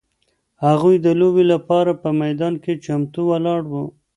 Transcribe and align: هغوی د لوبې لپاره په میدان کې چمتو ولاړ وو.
هغوی 0.65 0.95
د 1.05 1.07
لوبې 1.19 1.43
لپاره 1.53 1.91
په 2.01 2.09
میدان 2.21 2.53
کې 2.63 2.81
چمتو 2.85 3.21
ولاړ 3.31 3.61
وو. 3.71 3.85